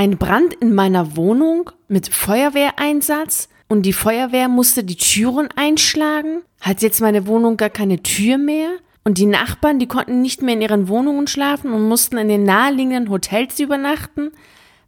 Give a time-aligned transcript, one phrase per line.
[0.00, 6.40] Ein Brand in meiner Wohnung mit Feuerwehreinsatz und die Feuerwehr musste die Türen einschlagen?
[6.62, 8.70] Hat jetzt meine Wohnung gar keine Tür mehr?
[9.04, 12.44] Und die Nachbarn, die konnten nicht mehr in ihren Wohnungen schlafen und mussten in den
[12.44, 14.30] naheliegenden Hotels übernachten?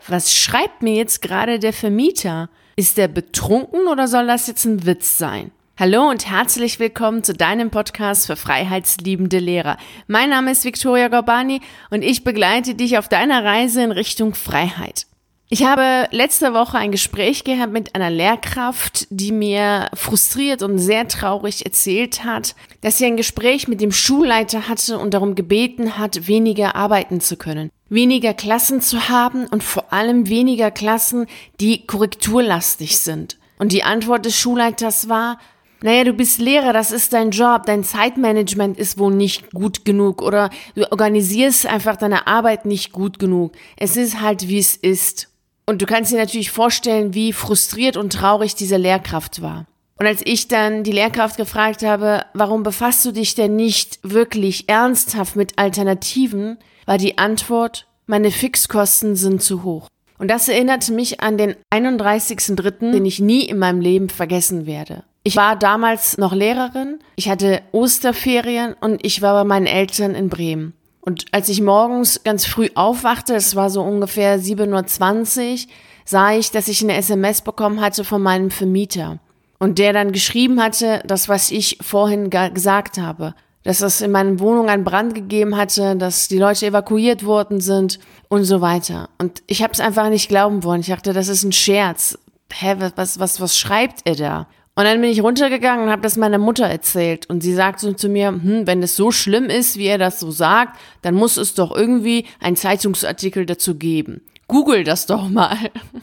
[0.09, 2.49] Was schreibt mir jetzt gerade der Vermieter?
[2.77, 5.51] Ist der betrunken oder soll das jetzt ein Witz sein?
[5.79, 9.79] Hallo und herzlich willkommen zu deinem Podcast für freiheitsliebende Lehrer.
[10.07, 15.07] Mein Name ist Viktoria Gorbani und ich begleite dich auf deiner Reise in Richtung Freiheit.
[15.49, 21.09] Ich habe letzte Woche ein Gespräch gehabt mit einer Lehrkraft, die mir frustriert und sehr
[21.09, 26.29] traurig erzählt hat, dass sie ein Gespräch mit dem Schulleiter hatte und darum gebeten hat,
[26.29, 31.27] weniger arbeiten zu können, weniger Klassen zu haben und vor allem weniger Klassen,
[31.61, 33.39] die korrekturlastig sind.
[33.59, 35.39] Und die Antwort des Schulleiters war,
[35.83, 40.23] naja, du bist Lehrer, das ist dein Job, dein Zeitmanagement ist wohl nicht gut genug
[40.23, 43.53] oder du organisierst einfach deine Arbeit nicht gut genug.
[43.77, 45.29] Es ist halt, wie es ist.
[45.67, 49.67] Und du kannst dir natürlich vorstellen, wie frustriert und traurig diese Lehrkraft war.
[49.99, 54.69] Und als ich dann die Lehrkraft gefragt habe, warum befasst du dich denn nicht wirklich
[54.69, 59.87] ernsthaft mit Alternativen, war die Antwort, meine Fixkosten sind zu hoch.
[60.23, 65.03] Und das erinnerte mich an den 31.3., den ich nie in meinem Leben vergessen werde.
[65.25, 70.29] Ich war damals noch Lehrerin, ich hatte Osterferien und ich war bei meinen Eltern in
[70.29, 70.75] Bremen.
[71.01, 75.71] Und als ich morgens ganz früh aufwachte, es war so ungefähr 7.20 Uhr,
[76.05, 79.19] sah ich, dass ich eine SMS bekommen hatte von meinem Vermieter.
[79.59, 83.35] Und der dann geschrieben hatte, das, was ich vorhin gesagt habe.
[83.65, 88.01] Dass es in meiner Wohnung einen Brand gegeben hatte, dass die Leute evakuiert worden sind
[88.29, 89.09] und so weiter.
[89.19, 90.81] Und ich habe es einfach nicht glauben wollen.
[90.81, 92.19] Ich dachte, das ist ein Scherz.
[92.53, 94.47] Hä, was, was, was schreibt er da?
[94.75, 97.29] Und dann bin ich runtergegangen und habe das meiner Mutter erzählt.
[97.29, 100.31] Und sie sagte zu mir, hm, wenn es so schlimm ist, wie er das so
[100.31, 104.23] sagt, dann muss es doch irgendwie einen Zeitungsartikel dazu geben.
[104.49, 105.57] Google das doch mal.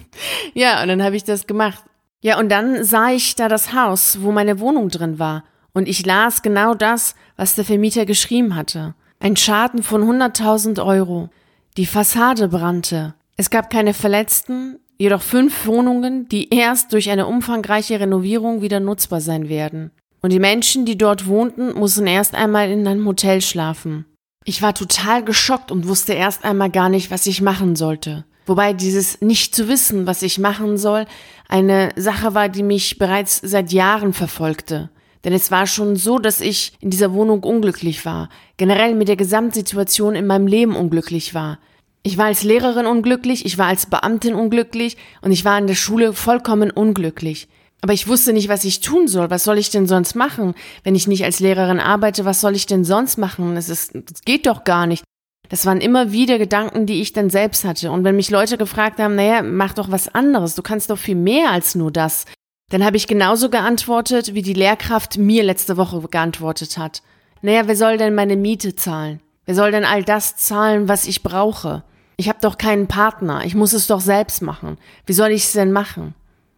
[0.53, 1.83] ja, und dann habe ich das gemacht.
[2.21, 5.45] Ja, und dann sah ich da das Haus, wo meine Wohnung drin war.
[5.79, 8.95] Und ich las genau das, was der Vermieter geschrieben hatte.
[9.21, 11.29] Ein Schaden von 100.000 Euro.
[11.77, 13.13] Die Fassade brannte.
[13.37, 19.21] Es gab keine Verletzten, jedoch fünf Wohnungen, die erst durch eine umfangreiche Renovierung wieder nutzbar
[19.21, 19.91] sein werden.
[20.21, 24.03] Und die Menschen, die dort wohnten, mussten erst einmal in einem Hotel schlafen.
[24.43, 28.25] Ich war total geschockt und wusste erst einmal gar nicht, was ich machen sollte.
[28.45, 31.05] Wobei dieses nicht zu wissen, was ich machen soll,
[31.47, 34.89] eine Sache war, die mich bereits seit Jahren verfolgte.
[35.23, 39.17] Denn es war schon so, dass ich in dieser Wohnung unglücklich war, generell mit der
[39.17, 41.59] Gesamtsituation in meinem Leben unglücklich war.
[42.03, 45.75] Ich war als Lehrerin unglücklich, ich war als Beamtin unglücklich und ich war in der
[45.75, 47.49] Schule vollkommen unglücklich.
[47.81, 49.29] Aber ich wusste nicht, was ich tun soll.
[49.29, 50.53] Was soll ich denn sonst machen?
[50.83, 53.55] Wenn ich nicht als Lehrerin arbeite, was soll ich denn sonst machen?
[53.55, 55.03] Es ist, das geht doch gar nicht.
[55.47, 57.91] Das waren immer wieder Gedanken, die ich dann selbst hatte.
[57.91, 61.15] Und wenn mich Leute gefragt haben, naja, mach doch was anderes, du kannst doch viel
[61.15, 62.25] mehr als nur das,
[62.69, 67.01] dann habe ich genauso geantwortet, wie die Lehrkraft mir letzte Woche geantwortet hat.
[67.41, 69.19] Naja, wer soll denn meine Miete zahlen?
[69.45, 71.83] Wer soll denn all das zahlen, was ich brauche?
[72.17, 73.45] Ich habe doch keinen Partner.
[73.45, 74.77] Ich muss es doch selbst machen.
[75.05, 76.13] Wie soll ich es denn machen?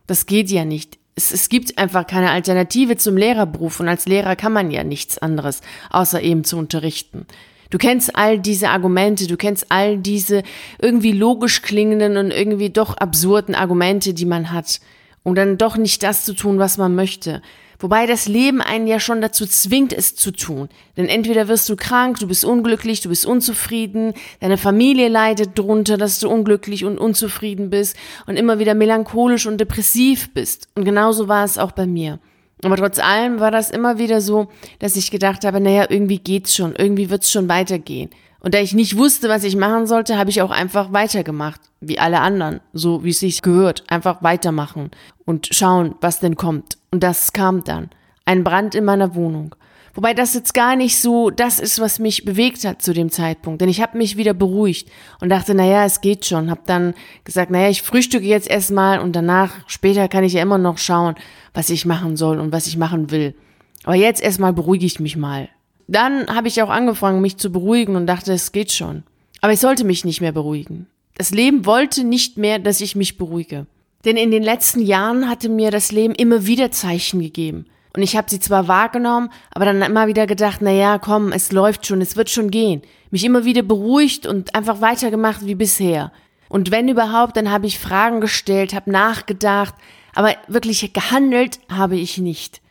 [0.07, 0.97] Das geht ja nicht.
[1.15, 5.17] Es, es gibt einfach keine Alternative zum Lehrerberuf und als Lehrer kann man ja nichts
[5.17, 7.27] anderes, außer eben zu unterrichten.
[7.69, 10.43] Du kennst all diese Argumente, du kennst all diese
[10.81, 14.81] irgendwie logisch klingenden und irgendwie doch absurden Argumente, die man hat,
[15.23, 17.41] um dann doch nicht das zu tun, was man möchte.
[17.81, 20.69] Wobei das Leben einen ja schon dazu zwingt, es zu tun.
[20.97, 25.97] Denn entweder wirst du krank, du bist unglücklich, du bist unzufrieden, deine Familie leidet drunter,
[25.97, 30.69] dass du unglücklich und unzufrieden bist und immer wieder melancholisch und depressiv bist.
[30.75, 32.19] Und genauso war es auch bei mir.
[32.63, 36.55] Aber trotz allem war das immer wieder so, dass ich gedacht habe, naja, irgendwie geht's
[36.55, 38.11] schon, irgendwie wird's schon weitergehen.
[38.41, 41.99] Und da ich nicht wusste, was ich machen sollte, habe ich auch einfach weitergemacht, wie
[41.99, 44.89] alle anderen, so wie es sich gehört, einfach weitermachen
[45.25, 46.77] und schauen, was denn kommt.
[46.89, 47.91] Und das kam dann.
[48.25, 49.55] Ein Brand in meiner Wohnung.
[49.93, 53.61] Wobei das jetzt gar nicht so das ist, was mich bewegt hat zu dem Zeitpunkt.
[53.61, 56.49] Denn ich habe mich wieder beruhigt und dachte, naja, es geht schon.
[56.49, 56.93] Hab dann
[57.25, 61.15] gesagt, naja, ich frühstücke jetzt erstmal und danach, später kann ich ja immer noch schauen,
[61.53, 63.35] was ich machen soll und was ich machen will.
[63.83, 65.49] Aber jetzt erstmal beruhige ich mich mal.
[65.91, 69.03] Dann habe ich auch angefangen, mich zu beruhigen und dachte, es geht schon.
[69.41, 70.87] Aber ich sollte mich nicht mehr beruhigen.
[71.17, 73.67] Das Leben wollte nicht mehr, dass ich mich beruhige.
[74.05, 77.65] Denn in den letzten Jahren hatte mir das Leben immer wieder Zeichen gegeben.
[77.93, 81.51] Und ich habe sie zwar wahrgenommen, aber dann immer wieder gedacht, na ja, komm, es
[81.51, 82.83] läuft schon, es wird schon gehen.
[83.09, 86.13] Mich immer wieder beruhigt und einfach weitergemacht wie bisher.
[86.47, 89.75] Und wenn überhaupt, dann habe ich Fragen gestellt, habe nachgedacht,
[90.15, 92.61] aber wirklich gehandelt habe ich nicht.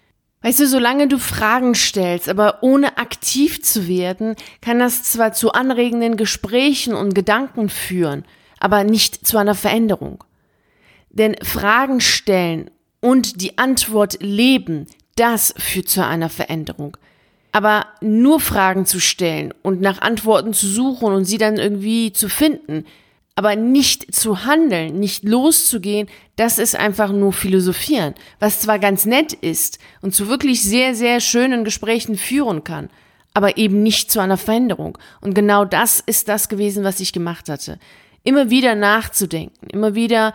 [0.43, 5.53] Weißt du, solange du Fragen stellst, aber ohne aktiv zu werden, kann das zwar zu
[5.53, 8.25] anregenden Gesprächen und Gedanken führen,
[8.59, 10.25] aber nicht zu einer Veränderung.
[11.11, 12.71] Denn Fragen stellen
[13.01, 16.97] und die Antwort leben, das führt zu einer Veränderung.
[17.53, 22.29] Aber nur Fragen zu stellen und nach Antworten zu suchen und sie dann irgendwie zu
[22.29, 22.87] finden,
[23.41, 29.33] aber nicht zu handeln, nicht loszugehen, das ist einfach nur philosophieren, was zwar ganz nett
[29.33, 32.91] ist und zu wirklich sehr, sehr schönen Gesprächen führen kann,
[33.33, 34.99] aber eben nicht zu einer Veränderung.
[35.23, 37.79] Und genau das ist das gewesen, was ich gemacht hatte.
[38.25, 40.35] Immer wieder nachzudenken, immer wieder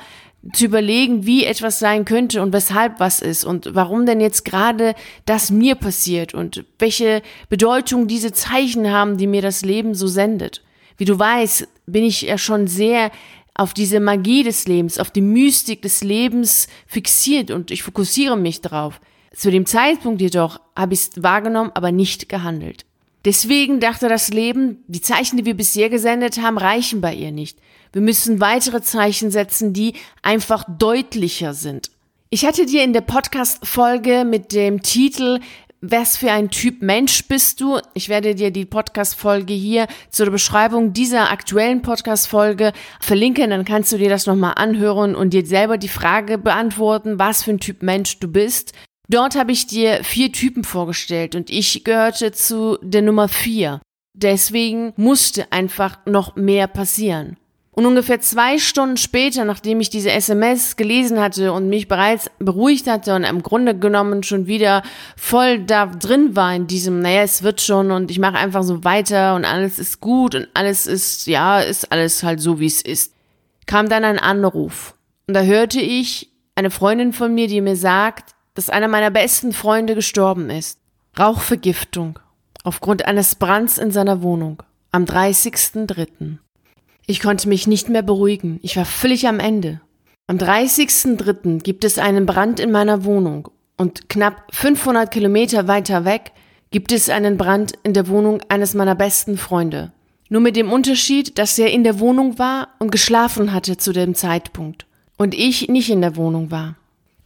[0.52, 4.96] zu überlegen, wie etwas sein könnte und weshalb was ist und warum denn jetzt gerade
[5.28, 10.65] das mir passiert und welche Bedeutung diese Zeichen haben, die mir das Leben so sendet.
[10.98, 13.12] Wie du weißt, bin ich ja schon sehr
[13.54, 18.62] auf diese Magie des Lebens, auf die Mystik des Lebens fixiert und ich fokussiere mich
[18.62, 19.00] darauf.
[19.34, 22.86] Zu dem Zeitpunkt jedoch habe ich es wahrgenommen, aber nicht gehandelt.
[23.26, 27.58] Deswegen dachte das Leben, die Zeichen, die wir bisher gesendet haben, reichen bei ihr nicht.
[27.92, 31.90] Wir müssen weitere Zeichen setzen, die einfach deutlicher sind.
[32.30, 35.40] Ich hatte dir in der Podcast-Folge mit dem Titel
[35.92, 37.80] was für ein Typ Mensch bist du?
[37.94, 43.52] Ich werde dir die Podcast-Folge hier zur Beschreibung dieser aktuellen Podcast-Folge verlinken.
[43.52, 47.52] Dann kannst du dir das nochmal anhören und dir selber die Frage beantworten, was für
[47.52, 48.74] ein Typ Mensch du bist.
[49.10, 53.82] Dort habe ich dir vier Typen vorgestellt und ich gehörte zu der Nummer vier.
[54.14, 57.38] Deswegen musste einfach noch mehr passieren.
[57.76, 62.88] Und ungefähr zwei Stunden später, nachdem ich diese SMS gelesen hatte und mich bereits beruhigt
[62.88, 64.82] hatte und im Grunde genommen schon wieder
[65.18, 68.86] voll da drin war in diesem, naja, es wird schon und ich mache einfach so
[68.86, 72.82] weiter und alles ist gut und alles ist, ja, ist alles halt so, wie es
[72.82, 73.14] ist,
[73.66, 74.96] kam dann ein Anruf.
[75.28, 79.52] Und da hörte ich eine Freundin von mir, die mir sagt, dass einer meiner besten
[79.52, 80.80] Freunde gestorben ist.
[81.20, 82.20] Rauchvergiftung
[82.64, 86.38] aufgrund eines Brands in seiner Wohnung am 30.03.
[87.08, 88.60] Ich konnte mich nicht mehr beruhigen.
[88.64, 89.82] Ich war völlig am Ende.
[90.28, 91.62] Am 30.03.
[91.62, 96.32] gibt es einen Brand in meiner Wohnung und knapp 500 Kilometer weiter weg
[96.72, 99.94] gibt es einen Brand in der Wohnung eines meiner besten Freunde.
[100.30, 104.16] Nur mit dem Unterschied, dass er in der Wohnung war und geschlafen hatte zu dem
[104.16, 104.88] Zeitpunkt
[105.18, 106.76] und ich nicht in der Wohnung war.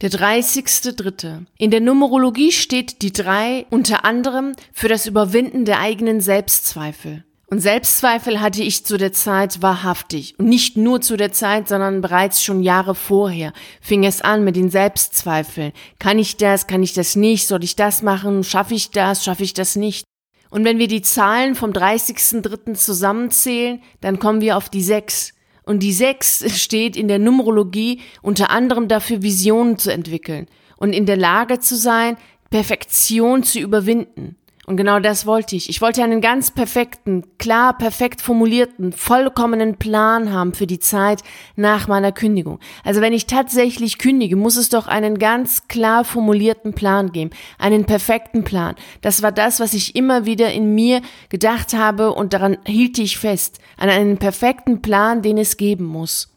[0.02, 1.46] Der 30.3.
[1.58, 7.24] In der Numerologie steht die drei unter anderem für das Überwinden der eigenen Selbstzweifel.
[7.50, 10.38] Und Selbstzweifel hatte ich zu der Zeit wahrhaftig.
[10.38, 14.54] Und nicht nur zu der Zeit, sondern bereits schon Jahre vorher fing es an mit
[14.54, 15.72] den Selbstzweifeln.
[15.98, 16.68] Kann ich das?
[16.68, 17.48] Kann ich das nicht?
[17.48, 18.44] Soll ich das machen?
[18.44, 19.24] Schaffe ich das?
[19.24, 20.04] Schaffe ich das nicht?
[20.50, 22.74] Und wenn wir die Zahlen vom 30.03.
[22.74, 25.32] zusammenzählen, dann kommen wir auf die 6.
[25.64, 31.04] Und die 6 steht in der Numerologie unter anderem dafür, Visionen zu entwickeln und in
[31.04, 32.16] der Lage zu sein,
[32.50, 34.36] Perfektion zu überwinden.
[34.66, 35.70] Und genau das wollte ich.
[35.70, 41.22] Ich wollte einen ganz perfekten, klar, perfekt formulierten, vollkommenen Plan haben für die Zeit
[41.56, 42.60] nach meiner Kündigung.
[42.84, 47.30] Also wenn ich tatsächlich kündige, muss es doch einen ganz klar formulierten Plan geben.
[47.58, 48.74] Einen perfekten Plan.
[49.00, 53.18] Das war das, was ich immer wieder in mir gedacht habe und daran hielt ich
[53.18, 53.58] fest.
[53.78, 56.34] An einen perfekten Plan, den es geben muss.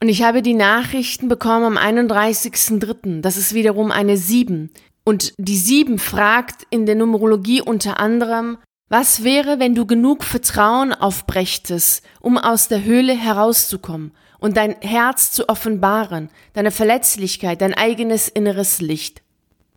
[0.00, 3.20] Und ich habe die Nachrichten bekommen am 31.03.
[3.20, 4.70] Das ist wiederum eine 7.
[5.04, 8.58] Und die sieben fragt in der Numerologie unter anderem,
[8.88, 15.30] was wäre, wenn du genug Vertrauen aufbrächtest, um aus der Höhle herauszukommen und dein Herz
[15.30, 19.22] zu offenbaren, deine Verletzlichkeit, dein eigenes inneres Licht?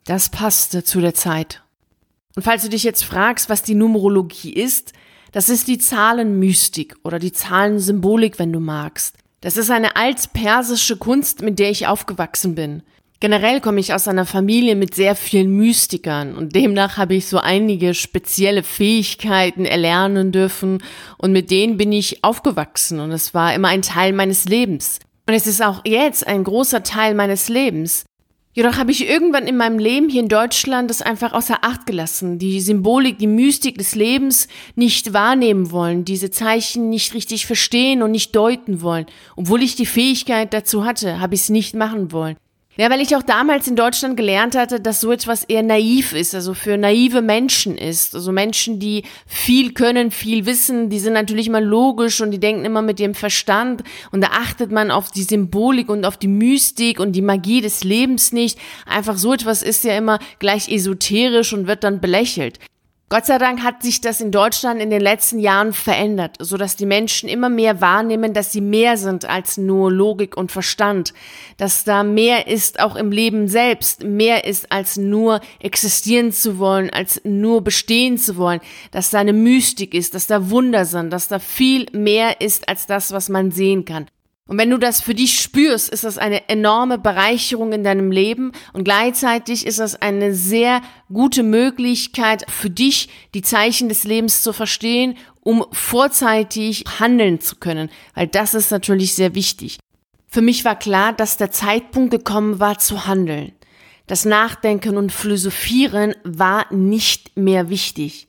[0.05, 1.63] Das passte zu der Zeit.
[2.35, 4.93] Und falls du dich jetzt fragst, was die Numerologie ist,
[5.31, 9.17] das ist die Zahlenmystik oder die Zahlensymbolik, wenn du magst.
[9.41, 12.83] Das ist eine altpersische Kunst, mit der ich aufgewachsen bin.
[13.19, 17.39] Generell komme ich aus einer Familie mit sehr vielen Mystikern und demnach habe ich so
[17.39, 20.83] einige spezielle Fähigkeiten erlernen dürfen
[21.17, 24.99] und mit denen bin ich aufgewachsen und es war immer ein Teil meines Lebens.
[25.27, 28.05] Und es ist auch jetzt ein großer Teil meines Lebens.
[28.53, 32.37] Jedoch habe ich irgendwann in meinem Leben hier in Deutschland das einfach außer Acht gelassen,
[32.37, 38.11] die Symbolik, die Mystik des Lebens nicht wahrnehmen wollen, diese Zeichen nicht richtig verstehen und
[38.11, 39.07] nicht deuten wollen.
[39.35, 42.35] Obwohl ich die Fähigkeit dazu hatte, habe ich es nicht machen wollen.
[42.79, 46.35] Ja, weil ich auch damals in Deutschland gelernt hatte, dass so etwas eher naiv ist,
[46.35, 48.13] also für naive Menschen ist.
[48.13, 52.65] Also Menschen, die viel können, viel wissen, die sind natürlich immer logisch und die denken
[52.65, 56.99] immer mit dem Verstand und da achtet man auf die Symbolik und auf die Mystik
[56.99, 58.59] und die Magie des Lebens nicht.
[58.85, 62.59] Einfach so etwas ist ja immer gleich esoterisch und wird dann belächelt.
[63.09, 66.75] Gott sei Dank hat sich das in Deutschland in den letzten Jahren verändert, so dass
[66.75, 71.13] die Menschen immer mehr wahrnehmen, dass sie mehr sind als nur Logik und Verstand,
[71.55, 76.89] dass da mehr ist auch im Leben selbst, mehr ist als nur existieren zu wollen,
[76.89, 78.59] als nur bestehen zu wollen,
[78.91, 82.87] dass da eine Mystik ist, dass da Wunder sind, dass da viel mehr ist als
[82.87, 84.07] das, was man sehen kann.
[84.47, 88.53] Und wenn du das für dich spürst, ist das eine enorme Bereicherung in deinem Leben
[88.71, 94.53] und gleichzeitig ist das eine sehr gute Möglichkeit für dich, die Zeichen des Lebens zu
[94.53, 99.79] verstehen, um vorzeitig handeln zu können, weil das ist natürlich sehr wichtig.
[100.27, 103.53] Für mich war klar, dass der Zeitpunkt gekommen war zu handeln.
[104.07, 108.27] Das Nachdenken und Philosophieren war nicht mehr wichtig.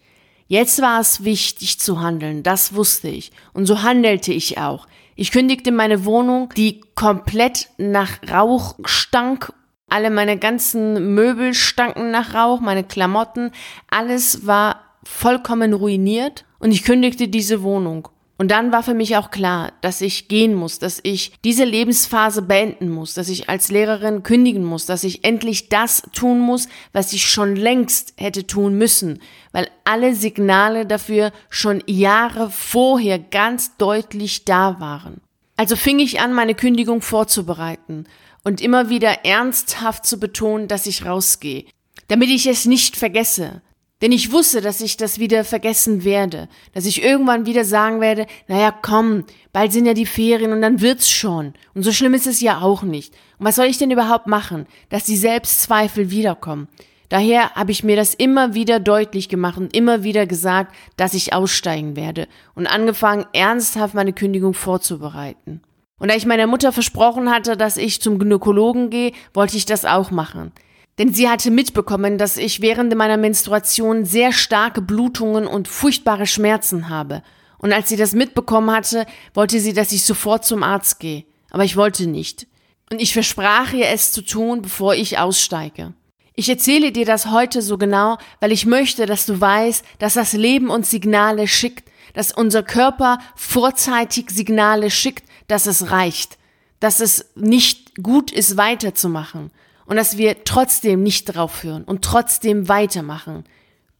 [0.48, 3.30] Jetzt war es wichtig zu handeln, das wusste ich.
[3.52, 4.88] Und so handelte ich auch.
[5.20, 9.52] Ich kündigte meine Wohnung, die komplett nach Rauch stank.
[9.88, 13.50] Alle meine ganzen Möbel stanken nach Rauch, meine Klamotten,
[13.90, 18.06] alles war vollkommen ruiniert und ich kündigte diese Wohnung.
[18.40, 22.40] Und dann war für mich auch klar, dass ich gehen muss, dass ich diese Lebensphase
[22.40, 27.12] beenden muss, dass ich als Lehrerin kündigen muss, dass ich endlich das tun muss, was
[27.12, 34.44] ich schon längst hätte tun müssen, weil alle Signale dafür schon Jahre vorher ganz deutlich
[34.44, 35.20] da waren.
[35.56, 38.04] Also fing ich an, meine Kündigung vorzubereiten
[38.44, 41.64] und immer wieder ernsthaft zu betonen, dass ich rausgehe,
[42.06, 43.62] damit ich es nicht vergesse,
[44.00, 48.26] denn ich wusste, dass ich das wieder vergessen werde, dass ich irgendwann wieder sagen werde,
[48.46, 51.54] naja, komm, bald sind ja die Ferien und dann wird's schon.
[51.74, 53.14] Und so schlimm ist es ja auch nicht.
[53.38, 56.68] Und was soll ich denn überhaupt machen, dass die Selbstzweifel wiederkommen?
[57.08, 61.32] Daher habe ich mir das immer wieder deutlich gemacht und immer wieder gesagt, dass ich
[61.32, 65.62] aussteigen werde und angefangen, ernsthaft meine Kündigung vorzubereiten.
[65.98, 69.84] Und da ich meiner Mutter versprochen hatte, dass ich zum Gynäkologen gehe, wollte ich das
[69.84, 70.52] auch machen.
[70.98, 76.88] Denn sie hatte mitbekommen, dass ich während meiner Menstruation sehr starke Blutungen und furchtbare Schmerzen
[76.88, 77.22] habe.
[77.58, 81.24] Und als sie das mitbekommen hatte, wollte sie, dass ich sofort zum Arzt gehe.
[81.50, 82.48] Aber ich wollte nicht.
[82.90, 85.94] Und ich versprach ihr es zu tun, bevor ich aussteige.
[86.34, 90.32] Ich erzähle dir das heute so genau, weil ich möchte, dass du weißt, dass das
[90.32, 96.38] Leben uns Signale schickt, dass unser Körper vorzeitig Signale schickt, dass es reicht,
[96.80, 99.50] dass es nicht gut ist, weiterzumachen
[99.88, 103.44] und dass wir trotzdem nicht drauf hören und trotzdem weitermachen,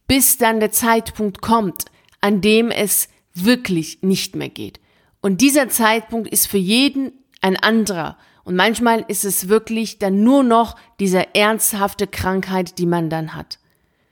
[0.07, 1.85] bis dann der Zeitpunkt kommt,
[2.21, 4.79] an dem es wirklich nicht mehr geht.
[5.19, 8.17] Und dieser Zeitpunkt ist für jeden ein anderer.
[8.43, 13.57] Und manchmal ist es wirklich dann nur noch diese ernsthafte Krankheit, die man dann hat.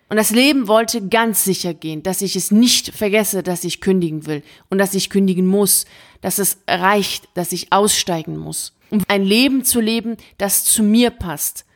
[0.10, 4.26] Und das Leben wollte ganz sicher gehen, dass ich es nicht vergesse, dass ich kündigen
[4.26, 5.86] will und dass ich kündigen muss,
[6.22, 11.12] dass es reicht, dass ich aussteigen muss, um ein Leben zu leben, das zu mir
[11.12, 11.67] passt,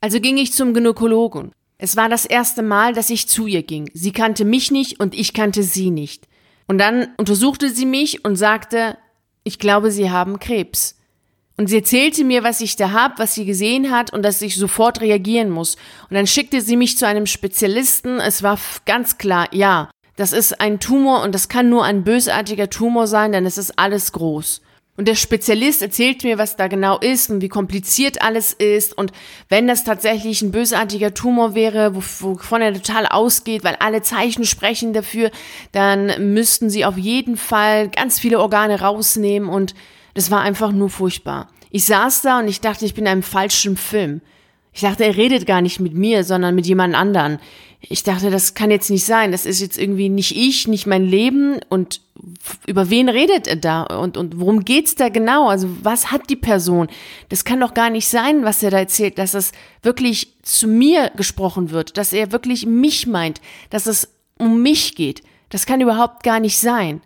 [0.00, 1.52] also ging ich zum Gynäkologen.
[1.78, 3.90] Es war das erste Mal, dass ich zu ihr ging.
[3.94, 6.28] Sie kannte mich nicht und ich kannte sie nicht.
[6.66, 8.96] Und dann untersuchte sie mich und sagte,
[9.44, 10.96] ich glaube, Sie haben Krebs.
[11.56, 14.56] Und sie erzählte mir, was ich da hab, was sie gesehen hat und dass ich
[14.56, 15.76] sofort reagieren muss.
[16.08, 18.18] Und dann schickte sie mich zu einem Spezialisten.
[18.18, 22.70] Es war ganz klar, ja, das ist ein Tumor und das kann nur ein bösartiger
[22.70, 24.62] Tumor sein, denn es ist alles groß.
[24.96, 28.96] Und der Spezialist erzählt mir, was da genau ist und wie kompliziert alles ist.
[28.96, 29.12] Und
[29.48, 34.92] wenn das tatsächlich ein bösartiger Tumor wäre, wovon er total ausgeht, weil alle Zeichen sprechen
[34.92, 35.30] dafür,
[35.72, 39.48] dann müssten sie auf jeden Fall ganz viele Organe rausnehmen.
[39.48, 39.74] Und
[40.14, 41.48] das war einfach nur furchtbar.
[41.70, 44.20] Ich saß da und ich dachte, ich bin in einem falschen Film.
[44.72, 47.38] Ich dachte, er redet gar nicht mit mir, sondern mit jemand anderen.
[47.80, 49.32] Ich dachte, das kann jetzt nicht sein.
[49.32, 51.60] Das ist jetzt irgendwie nicht ich, nicht mein Leben.
[51.68, 52.02] Und
[52.66, 53.82] über wen redet er da?
[53.82, 55.48] Und, und worum geht's da genau?
[55.48, 56.88] Also was hat die Person?
[57.30, 61.10] Das kann doch gar nicht sein, was er da erzählt, dass es wirklich zu mir
[61.16, 64.08] gesprochen wird, dass er wirklich mich meint, dass es
[64.38, 65.22] um mich geht.
[65.48, 67.00] Das kann überhaupt gar nicht sein.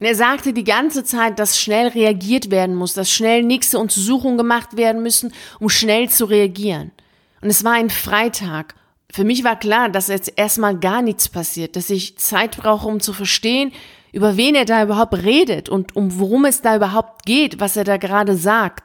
[0.00, 4.76] Er sagte die ganze Zeit, dass schnell reagiert werden muss, dass schnell nächste Untersuchungen gemacht
[4.76, 6.92] werden müssen, um schnell zu reagieren.
[7.40, 8.74] Und es war ein Freitag.
[9.10, 13.00] Für mich war klar, dass jetzt erstmal gar nichts passiert, dass ich Zeit brauche, um
[13.00, 13.72] zu verstehen,
[14.12, 17.84] über wen er da überhaupt redet und um worum es da überhaupt geht, was er
[17.84, 18.84] da gerade sagt.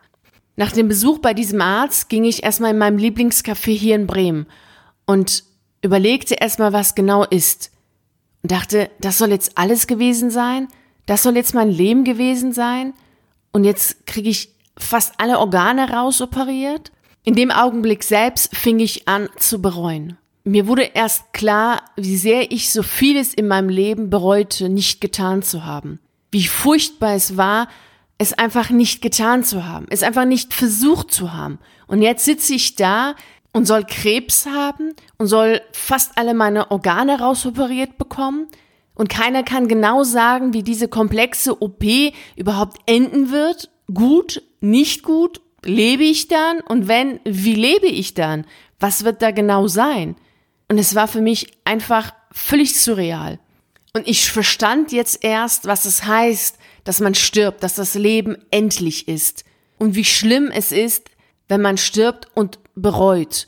[0.55, 4.45] Nach dem Besuch bei diesem Arzt ging ich erstmal in meinem Lieblingscafé hier in Bremen
[5.05, 5.43] und
[5.81, 7.71] überlegte erstmal, was genau ist.
[8.41, 10.67] Und dachte, das soll jetzt alles gewesen sein?
[11.05, 12.93] Das soll jetzt mein Leben gewesen sein?
[13.51, 16.91] Und jetzt kriege ich fast alle Organe rausoperiert?
[17.25, 20.17] In dem Augenblick selbst fing ich an zu bereuen.
[20.43, 25.41] Mir wurde erst klar, wie sehr ich so vieles in meinem Leben bereute, nicht getan
[25.41, 25.99] zu haben.
[26.31, 27.69] Wie furchtbar es war,
[28.17, 31.59] es einfach nicht getan zu haben, es einfach nicht versucht zu haben.
[31.87, 33.15] Und jetzt sitze ich da
[33.53, 38.47] und soll Krebs haben und soll fast alle meine Organe rausoperiert bekommen.
[38.95, 41.85] Und keiner kann genau sagen, wie diese komplexe OP
[42.35, 43.69] überhaupt enden wird.
[43.93, 46.59] Gut, nicht gut lebe ich dann?
[46.61, 48.45] Und wenn, wie lebe ich dann?
[48.79, 50.15] Was wird da genau sein?
[50.69, 53.39] Und es war für mich einfach völlig surreal.
[53.95, 59.07] Und ich verstand jetzt erst, was es heißt, dass man stirbt, dass das Leben endlich
[59.07, 59.45] ist
[59.77, 61.09] und wie schlimm es ist,
[61.47, 63.47] wenn man stirbt und bereut.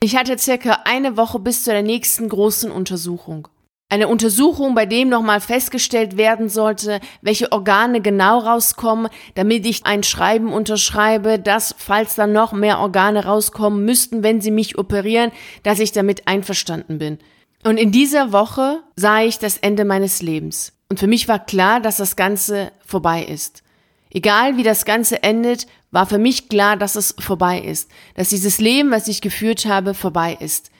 [0.00, 3.48] Ich hatte circa eine Woche bis zu der nächsten großen Untersuchung.
[3.90, 10.02] Eine Untersuchung, bei dem nochmal festgestellt werden sollte, welche Organe genau rauskommen, damit ich ein
[10.02, 15.78] Schreiben unterschreibe, dass, falls dann noch mehr Organe rauskommen müssten, wenn sie mich operieren, dass
[15.78, 17.18] ich damit einverstanden bin.
[17.64, 20.74] Und in dieser Woche sah ich das Ende meines Lebens.
[20.90, 23.62] Und für mich war klar, dass das Ganze vorbei ist.
[24.10, 27.90] Egal wie das Ganze endet, war für mich klar, dass es vorbei ist.
[28.14, 30.70] Dass dieses Leben, was ich geführt habe, vorbei ist.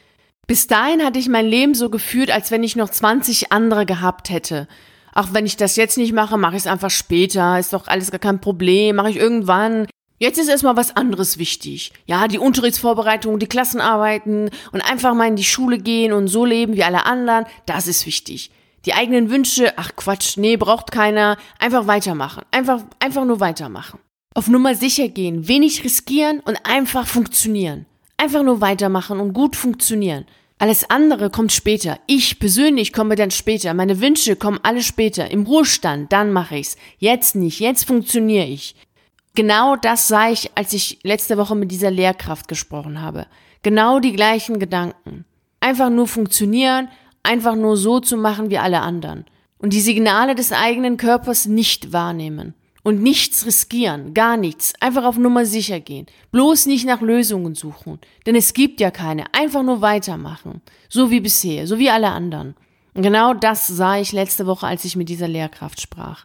[0.48, 4.30] Bis dahin hatte ich mein Leben so geführt, als wenn ich noch 20 andere gehabt
[4.30, 4.66] hätte.
[5.12, 7.58] Auch wenn ich das jetzt nicht mache, mache ich es einfach später.
[7.58, 9.86] Ist doch alles gar kein Problem, mache ich irgendwann.
[10.18, 11.92] Jetzt ist erstmal was anderes wichtig.
[12.06, 16.76] Ja, die Unterrichtsvorbereitung, die Klassenarbeiten und einfach mal in die Schule gehen und so leben
[16.76, 18.50] wie alle anderen, das ist wichtig.
[18.86, 21.36] Die eigenen Wünsche, ach Quatsch, nee, braucht keiner.
[21.58, 22.44] Einfach weitermachen.
[22.52, 24.00] Einfach, einfach nur weitermachen.
[24.34, 27.84] Auf Nummer sicher gehen, wenig riskieren und einfach funktionieren.
[28.16, 30.24] Einfach nur weitermachen und gut funktionieren.
[30.58, 32.00] Alles andere kommt später.
[32.06, 33.74] Ich persönlich komme dann später.
[33.74, 35.30] Meine Wünsche kommen alle später.
[35.30, 36.76] Im Ruhestand, dann mache ich's.
[36.98, 37.60] Jetzt nicht.
[37.60, 38.74] Jetzt funktioniere ich.
[39.36, 43.26] Genau das sah ich, als ich letzte Woche mit dieser Lehrkraft gesprochen habe.
[43.62, 45.24] Genau die gleichen Gedanken.
[45.60, 46.88] Einfach nur funktionieren,
[47.22, 49.26] einfach nur so zu machen wie alle anderen.
[49.58, 52.54] Und die Signale des eigenen Körpers nicht wahrnehmen
[52.88, 57.98] und nichts riskieren, gar nichts, einfach auf Nummer sicher gehen, bloß nicht nach Lösungen suchen,
[58.24, 62.54] denn es gibt ja keine, einfach nur weitermachen, so wie bisher, so wie alle anderen.
[62.94, 66.24] Und genau das sah ich letzte Woche, als ich mit dieser Lehrkraft sprach.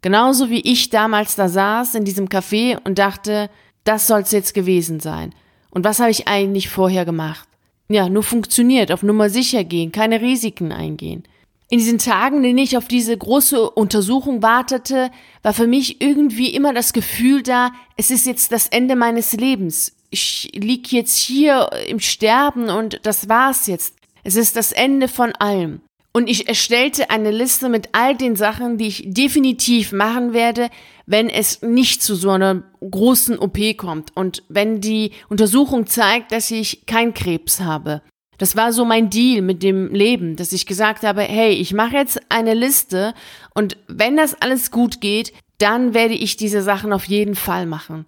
[0.00, 3.50] Genauso wie ich damals da saß in diesem Café und dachte,
[3.84, 5.34] das soll's jetzt gewesen sein.
[5.68, 7.46] Und was habe ich eigentlich vorher gemacht?
[7.90, 11.24] Ja, nur funktioniert, auf Nummer sicher gehen, keine Risiken eingehen.
[11.70, 15.10] In diesen Tagen, in denen ich auf diese große Untersuchung wartete,
[15.42, 19.94] war für mich irgendwie immer das Gefühl da, es ist jetzt das Ende meines Lebens.
[20.08, 23.96] Ich lieg jetzt hier im Sterben und das war's jetzt.
[24.24, 25.82] Es ist das Ende von allem.
[26.12, 30.70] Und ich erstellte eine Liste mit all den Sachen, die ich definitiv machen werde,
[31.04, 36.50] wenn es nicht zu so einer großen OP kommt und wenn die Untersuchung zeigt, dass
[36.50, 38.00] ich kein Krebs habe.
[38.38, 41.96] Das war so mein Deal mit dem Leben, dass ich gesagt habe, hey, ich mache
[41.96, 43.14] jetzt eine Liste
[43.54, 48.06] und wenn das alles gut geht, dann werde ich diese Sachen auf jeden Fall machen.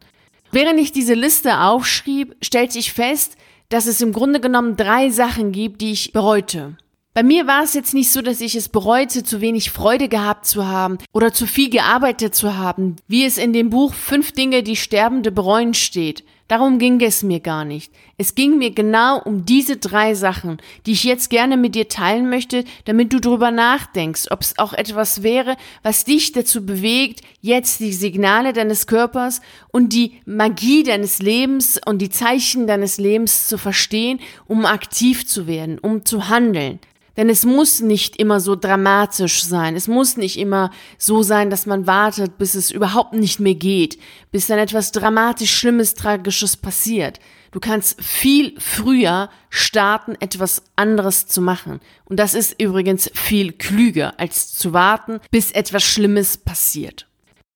[0.52, 3.36] Während ich diese Liste aufschrieb, stellte ich fest,
[3.68, 6.76] dass es im Grunde genommen drei Sachen gibt, die ich bereute.
[7.12, 10.46] Bei mir war es jetzt nicht so, dass ich es bereute, zu wenig Freude gehabt
[10.46, 14.62] zu haben oder zu viel gearbeitet zu haben, wie es in dem Buch Fünf Dinge,
[14.62, 16.24] die Sterbende bereuen steht.
[16.50, 17.92] Darum ging es mir gar nicht.
[18.18, 22.28] Es ging mir genau um diese drei Sachen, die ich jetzt gerne mit dir teilen
[22.28, 27.78] möchte, damit du drüber nachdenkst, ob es auch etwas wäre, was dich dazu bewegt, jetzt
[27.78, 33.56] die Signale deines Körpers und die Magie deines Lebens und die Zeichen deines Lebens zu
[33.56, 36.80] verstehen, um aktiv zu werden, um zu handeln.
[37.16, 39.76] Denn es muss nicht immer so dramatisch sein.
[39.76, 43.98] Es muss nicht immer so sein, dass man wartet, bis es überhaupt nicht mehr geht,
[44.30, 47.18] bis dann etwas dramatisch Schlimmes, Tragisches passiert.
[47.52, 51.80] Du kannst viel früher starten, etwas anderes zu machen.
[52.04, 57.08] Und das ist übrigens viel klüger, als zu warten, bis etwas Schlimmes passiert.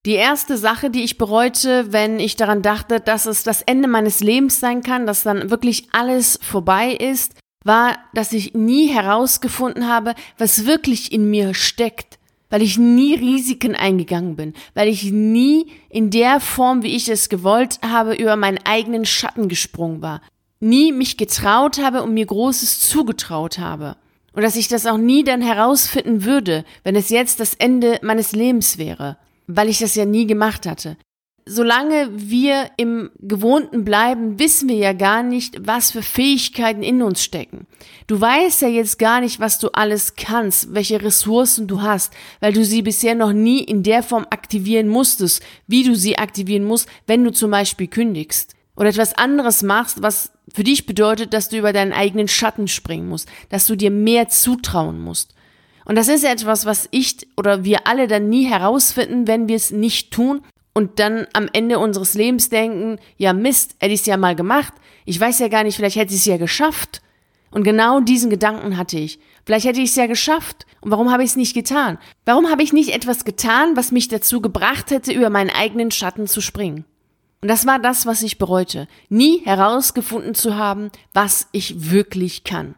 [0.05, 4.21] Die erste Sache, die ich bereute, wenn ich daran dachte, dass es das Ende meines
[4.21, 7.35] Lebens sein kann, dass dann wirklich alles vorbei ist,
[7.65, 12.19] war, dass ich nie herausgefunden habe, was wirklich in mir steckt,
[12.51, 17.29] weil ich nie Risiken eingegangen bin, weil ich nie in der Form, wie ich es
[17.29, 20.21] gewollt habe, über meinen eigenen Schatten gesprungen war,
[20.61, 23.97] nie mich getraut habe und mir Großes zugetraut habe.
[24.33, 28.33] Und dass ich das auch nie dann herausfinden würde, wenn es jetzt das Ende meines
[28.33, 30.97] Lebens wäre, weil ich das ja nie gemacht hatte
[31.47, 37.23] solange wir im Gewohnten bleiben, wissen wir ja gar nicht, was für Fähigkeiten in uns
[37.23, 37.67] stecken.
[38.07, 42.53] Du weißt ja jetzt gar nicht, was du alles kannst, welche Ressourcen du hast, weil
[42.53, 46.89] du sie bisher noch nie in der Form aktivieren musstest, wie du sie aktivieren musst,
[47.07, 51.59] wenn du zum Beispiel kündigst oder etwas anderes machst, was für dich bedeutet, dass du
[51.59, 55.35] über deinen eigenen Schatten springen musst, dass du dir mehr zutrauen musst.
[55.85, 59.71] Und das ist etwas, was ich oder wir alle dann nie herausfinden, wenn wir es
[59.71, 60.41] nicht tun
[60.75, 64.75] und dann am Ende unseres Lebens denken, ja Mist, hätte ich es ja mal gemacht.
[65.07, 67.01] Ich weiß ja gar nicht, vielleicht hätte ich es ja geschafft.
[67.51, 69.21] Und genau diesen Gedanken hatte ich.
[69.47, 70.67] Vielleicht hätte ich es ja geschafft.
[70.81, 71.99] Und warum habe ich es nicht getan?
[72.25, 76.27] Warum habe ich nicht etwas getan, was mich dazu gebracht hätte, über meinen eigenen Schatten
[76.27, 76.85] zu springen?
[77.41, 78.89] Und das war das, was ich bereute.
[79.09, 82.75] Nie herausgefunden zu haben, was ich wirklich kann.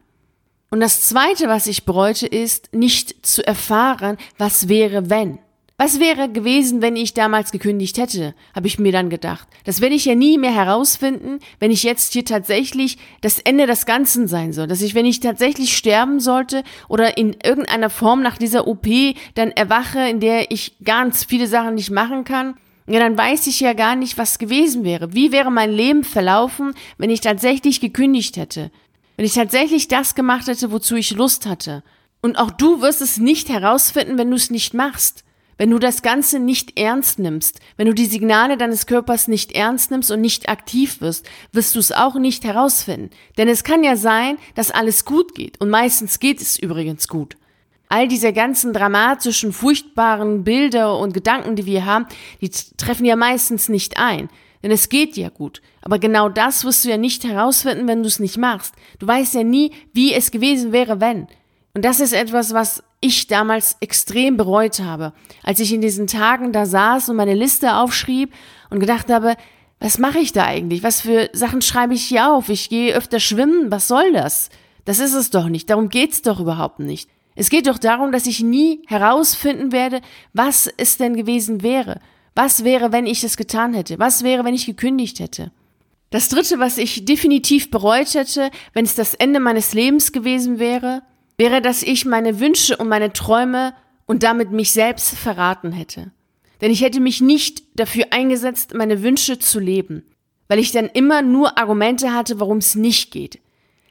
[0.71, 5.39] Und das Zweite, was ich bereute, ist, nicht zu erfahren, was wäre, wenn.
[5.79, 9.47] Was wäre gewesen, wenn ich damals gekündigt hätte, habe ich mir dann gedacht.
[9.65, 13.85] Das werde ich ja nie mehr herausfinden, wenn ich jetzt hier tatsächlich das Ende des
[13.85, 14.69] Ganzen sein soll.
[14.69, 18.87] Dass ich, wenn ich tatsächlich sterben sollte oder in irgendeiner Form nach dieser OP
[19.35, 22.55] dann erwache, in der ich ganz viele Sachen nicht machen kann,
[22.89, 25.13] ja, dann weiß ich ja gar nicht, was gewesen wäre.
[25.13, 28.71] Wie wäre mein Leben verlaufen, wenn ich tatsächlich gekündigt hätte?
[29.17, 31.83] Wenn ich tatsächlich das gemacht hätte, wozu ich Lust hatte?
[32.23, 35.26] Und auch du wirst es nicht herausfinden, wenn du es nicht machst.
[35.59, 39.91] Wenn du das Ganze nicht ernst nimmst, wenn du die Signale deines Körpers nicht ernst
[39.91, 43.11] nimmst und nicht aktiv wirst, wirst du es auch nicht herausfinden.
[43.39, 45.59] Denn es kann ja sein, dass alles gut geht.
[45.61, 47.37] Und meistens geht es übrigens gut.
[47.89, 52.07] All diese ganzen dramatischen, furchtbaren Bilder und Gedanken, die wir haben,
[52.41, 54.29] die treffen ja meistens nicht ein.
[54.63, 55.63] Denn es geht ja gut.
[55.81, 58.75] Aber genau das wirst du ja nicht herausfinden, wenn du es nicht machst.
[58.99, 61.29] Du weißt ja nie, wie es gewesen wäre, wenn.
[61.73, 66.53] Und das ist etwas, was ich damals extrem bereut habe, als ich in diesen Tagen
[66.53, 68.33] da saß und meine Liste aufschrieb
[68.71, 69.37] und gedacht habe,
[69.81, 70.83] was mache ich da eigentlich?
[70.83, 72.49] Was für Sachen schreibe ich hier auf?
[72.49, 74.49] Ich gehe öfter schwimmen, was soll das?
[74.85, 77.11] Das ist es doch nicht, darum geht's doch überhaupt nicht.
[77.35, 80.01] Es geht doch darum, dass ich nie herausfinden werde,
[80.33, 82.01] was es denn gewesen wäre.
[82.35, 83.99] Was wäre, wenn ich es getan hätte?
[83.99, 85.53] Was wäre, wenn ich gekündigt hätte?
[86.11, 91.03] Das dritte, was ich definitiv bereut hätte, wenn es das Ende meines Lebens gewesen wäre,
[91.39, 93.75] wäre, dass ich meine Wünsche und meine Träume
[94.07, 96.13] und damit mich selbst verraten hätte.
[96.61, 100.05] Denn ich hätte mich nicht dafür eingesetzt, meine Wünsche zu leben,
[100.49, 103.41] weil ich dann immer nur Argumente hatte, warum es nicht geht.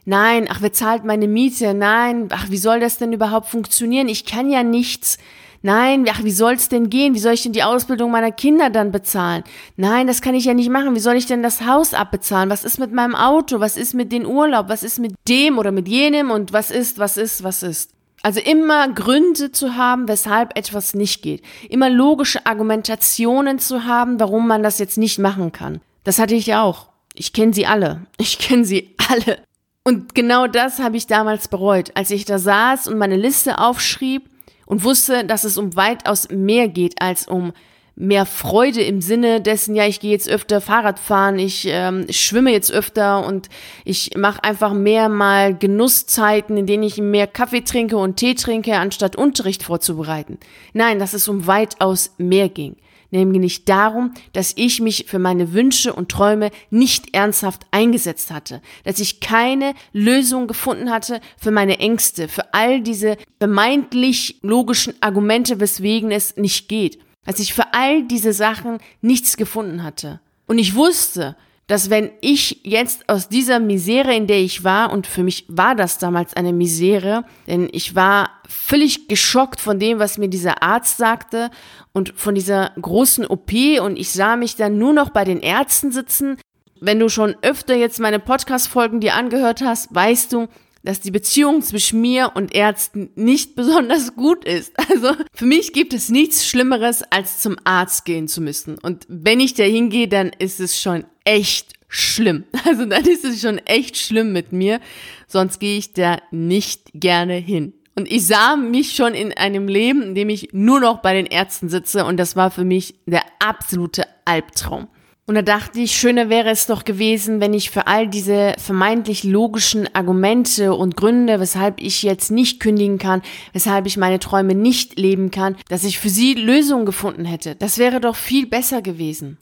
[0.06, 1.74] Nein, ach, wer zahlt meine Miete?
[1.74, 4.08] Nein, ach, wie soll das denn überhaupt funktionieren?
[4.08, 5.18] Ich kann ja nichts.
[5.66, 7.16] Nein, ach, wie soll's denn gehen?
[7.16, 9.44] Wie soll ich denn die Ausbildung meiner Kinder dann bezahlen?
[9.78, 10.94] Nein, das kann ich ja nicht machen.
[10.94, 12.52] Wie soll ich denn das Haus abbezahlen?
[12.52, 13.60] Was ist mit meinem Auto?
[13.60, 14.70] Was ist mit dem Urlaub?
[14.70, 16.30] Was ist mit dem oder mit jenem?
[16.30, 17.90] Und was ist, was ist, was ist?
[18.22, 21.42] Also immer Gründe zu haben, weshalb etwas nicht geht.
[21.68, 25.82] Immer logische Argumentationen zu haben, warum man das jetzt nicht machen kann.
[26.04, 26.90] Das hatte ich auch.
[27.16, 28.06] Ich kenne sie alle.
[28.20, 29.40] Ich kenne sie alle.
[29.84, 34.30] Und genau das habe ich damals bereut, als ich da saß und meine Liste aufschrieb
[34.66, 37.54] und wusste, dass es um weitaus mehr geht als um
[37.96, 42.52] mehr Freude im Sinne dessen, ja, ich gehe jetzt öfter Fahrrad fahren, ich ähm, schwimme
[42.52, 43.48] jetzt öfter und
[43.86, 48.76] ich mache einfach mehr mal Genusszeiten, in denen ich mehr Kaffee trinke und Tee trinke,
[48.78, 50.40] anstatt Unterricht vorzubereiten.
[50.74, 52.76] Nein, dass es um weitaus mehr ging
[53.24, 59.00] nämlich darum, dass ich mich für meine Wünsche und Träume nicht ernsthaft eingesetzt hatte, dass
[59.00, 66.12] ich keine Lösung gefunden hatte für meine Ängste, für all diese vermeintlich logischen Argumente, weswegen
[66.12, 70.20] es nicht geht, dass ich für all diese Sachen nichts gefunden hatte.
[70.48, 71.36] Und ich wusste,
[71.68, 75.76] dass wenn ich jetzt aus dieser Misere, in der ich war, und für mich war
[75.76, 80.98] das damals eine Misere, denn ich war völlig geschockt von dem, was mir dieser Arzt
[80.98, 81.50] sagte
[81.92, 83.52] und von dieser großen OP
[83.82, 86.38] und ich sah mich dann nur noch bei den Ärzten sitzen.
[86.82, 90.48] Wenn du schon öfter jetzt meine Podcast-Folgen dir angehört hast, weißt du,
[90.86, 94.74] dass die Beziehung zwischen mir und Ärzten nicht besonders gut ist.
[94.96, 98.78] Also für mich gibt es nichts Schlimmeres, als zum Arzt gehen zu müssen.
[98.78, 102.46] Und wenn ich da hingehe, dann ist es schon echt schlimm.
[102.66, 104.80] Also dann ist es schon echt schlimm mit mir.
[105.28, 107.74] Sonst gehe ich da nicht gerne hin.
[107.96, 111.26] Und ich sah mich schon in einem Leben, in dem ich nur noch bei den
[111.26, 114.88] Ärzten sitze und das war für mich der absolute Albtraum.
[115.28, 119.24] Und da dachte ich, schöner wäre es doch gewesen, wenn ich für all diese vermeintlich
[119.24, 125.00] logischen Argumente und Gründe, weshalb ich jetzt nicht kündigen kann, weshalb ich meine Träume nicht
[125.00, 127.56] leben kann, dass ich für sie Lösungen gefunden hätte.
[127.56, 129.40] Das wäre doch viel besser gewesen.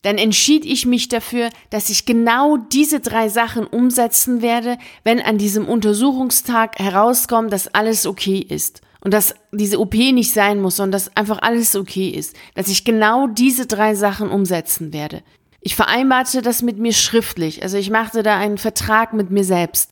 [0.00, 5.36] Dann entschied ich mich dafür, dass ich genau diese drei Sachen umsetzen werde, wenn an
[5.36, 10.90] diesem Untersuchungstag herauskommt, dass alles okay ist und dass diese OP nicht sein muss, sondern
[10.90, 15.22] dass einfach alles okay ist, dass ich genau diese drei Sachen umsetzen werde.
[15.60, 19.90] Ich vereinbarte das mit mir schriftlich, also ich machte da einen Vertrag mit mir selbst.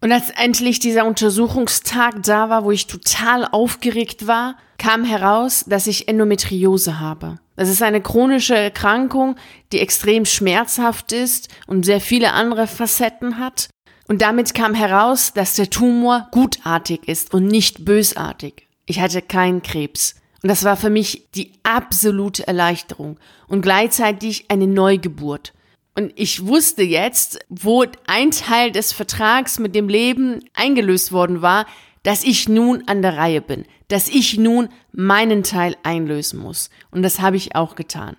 [0.00, 5.86] Und als endlich dieser Untersuchungstag da war, wo ich total aufgeregt war, kam heraus, dass
[5.86, 7.38] ich Endometriose habe.
[7.54, 9.36] Das ist eine chronische Erkrankung,
[9.70, 13.68] die extrem schmerzhaft ist und sehr viele andere Facetten hat.
[14.08, 18.66] Und damit kam heraus, dass der Tumor gutartig ist und nicht bösartig.
[18.86, 20.14] Ich hatte keinen Krebs.
[20.42, 25.52] Und das war für mich die absolute Erleichterung und gleichzeitig eine Neugeburt.
[25.96, 31.66] Und ich wusste jetzt, wo ein Teil des Vertrags mit dem Leben eingelöst worden war,
[32.02, 36.70] dass ich nun an der Reihe bin, dass ich nun meinen Teil einlösen muss.
[36.92, 38.16] Und das habe ich auch getan.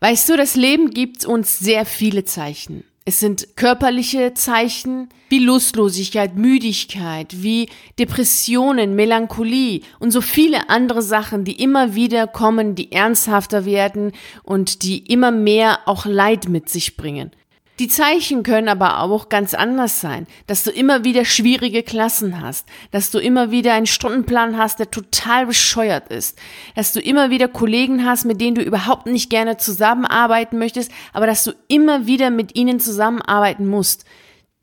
[0.00, 2.84] Weißt du, das Leben gibt uns sehr viele Zeichen.
[3.08, 11.42] Es sind körperliche Zeichen wie Lustlosigkeit, Müdigkeit, wie Depressionen, Melancholie und so viele andere Sachen,
[11.42, 16.98] die immer wieder kommen, die ernsthafter werden und die immer mehr auch Leid mit sich
[16.98, 17.30] bringen.
[17.78, 22.66] Die Zeichen können aber auch ganz anders sein, dass du immer wieder schwierige Klassen hast,
[22.90, 26.36] dass du immer wieder einen Stundenplan hast, der total bescheuert ist,
[26.74, 31.28] dass du immer wieder Kollegen hast, mit denen du überhaupt nicht gerne zusammenarbeiten möchtest, aber
[31.28, 34.04] dass du immer wieder mit ihnen zusammenarbeiten musst.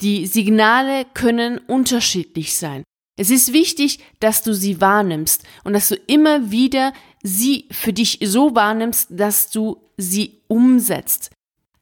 [0.01, 2.83] Die Signale können unterschiedlich sein.
[3.17, 6.91] Es ist wichtig, dass du sie wahrnimmst und dass du immer wieder
[7.23, 11.31] sie für dich so wahrnimmst, dass du sie umsetzt.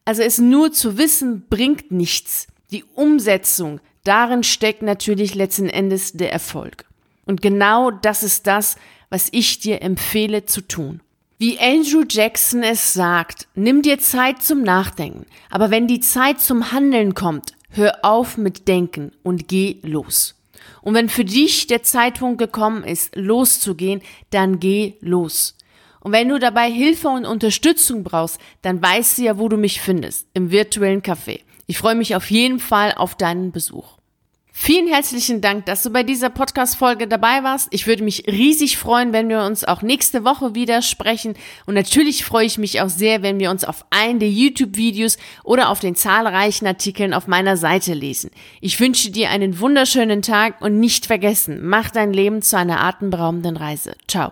[0.06, 2.48] Also es nur zu wissen bringt nichts.
[2.72, 6.86] Die Umsetzung, darin steckt natürlich letzten Endes der Erfolg.
[7.26, 8.76] Und genau das ist das,
[9.10, 11.02] was ich dir empfehle zu tun.
[11.38, 16.72] Wie Andrew Jackson es sagt, nimm dir Zeit zum Nachdenken, aber wenn die Zeit zum
[16.72, 20.36] Handeln kommt, hör auf mit Denken und geh los.
[20.82, 25.56] Und wenn für dich der Zeitpunkt gekommen ist, loszugehen, dann geh los.
[26.04, 29.82] Und wenn du dabei Hilfe und Unterstützung brauchst, dann weißt du ja, wo du mich
[29.82, 31.40] findest, im virtuellen Café.
[31.66, 33.98] Ich freue mich auf jeden Fall auf deinen Besuch.
[34.56, 37.70] Vielen herzlichen Dank, dass du bei dieser Podcast-Folge dabei warst.
[37.72, 41.34] Ich würde mich riesig freuen, wenn wir uns auch nächste Woche wieder sprechen.
[41.66, 45.70] Und natürlich freue ich mich auch sehr, wenn wir uns auf einen der YouTube-Videos oder
[45.70, 48.30] auf den zahlreichen Artikeln auf meiner Seite lesen.
[48.62, 53.58] Ich wünsche dir einen wunderschönen Tag und nicht vergessen, mach dein Leben zu einer atemberaubenden
[53.58, 53.96] Reise.
[54.08, 54.32] Ciao.